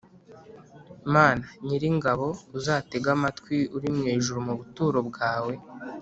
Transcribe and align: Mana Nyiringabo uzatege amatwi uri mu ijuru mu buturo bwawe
Mana 1.13 1.45
Nyiringabo 1.65 2.27
uzatege 2.57 3.09
amatwi 3.15 3.57
uri 3.75 3.89
mu 3.95 4.03
ijuru 4.15 4.39
mu 4.47 4.53
buturo 4.59 4.99
bwawe 5.09 5.53